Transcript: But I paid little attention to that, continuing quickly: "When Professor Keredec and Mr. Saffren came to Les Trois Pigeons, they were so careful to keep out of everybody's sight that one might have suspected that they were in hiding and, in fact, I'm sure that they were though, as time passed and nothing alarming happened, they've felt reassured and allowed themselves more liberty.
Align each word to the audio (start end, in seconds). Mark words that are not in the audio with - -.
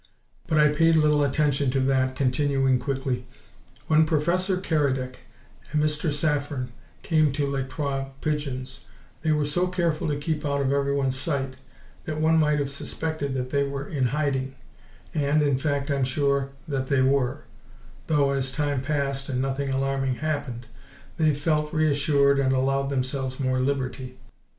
But 0.47 0.57
I 0.57 0.69
paid 0.69 0.95
little 0.97 1.23
attention 1.23 1.69
to 1.69 1.79
that, 1.81 2.15
continuing 2.15 2.79
quickly: 2.79 3.27
"When 3.85 4.07
Professor 4.07 4.57
Keredec 4.57 5.17
and 5.71 5.79
Mr. 5.79 6.11
Saffren 6.11 6.69
came 7.03 7.31
to 7.33 7.45
Les 7.45 7.67
Trois 7.69 8.05
Pigeons, 8.19 8.85
they 9.21 9.31
were 9.31 9.45
so 9.45 9.67
careful 9.67 10.07
to 10.07 10.15
keep 10.17 10.43
out 10.43 10.59
of 10.59 10.71
everybody's 10.71 11.15
sight 11.15 11.53
that 12.05 12.19
one 12.19 12.39
might 12.39 12.57
have 12.57 12.71
suspected 12.71 13.35
that 13.35 13.51
they 13.51 13.61
were 13.61 13.87
in 13.87 14.05
hiding 14.05 14.55
and, 15.13 15.43
in 15.43 15.59
fact, 15.59 15.91
I'm 15.91 16.03
sure 16.03 16.49
that 16.67 16.87
they 16.87 17.03
were 17.03 17.43
though, 18.07 18.31
as 18.31 18.51
time 18.51 18.81
passed 18.81 19.29
and 19.29 19.39
nothing 19.39 19.69
alarming 19.69 20.15
happened, 20.15 20.65
they've 21.17 21.37
felt 21.37 21.71
reassured 21.71 22.39
and 22.39 22.53
allowed 22.53 22.89
themselves 22.89 23.39
more 23.39 23.59
liberty. 23.59 24.17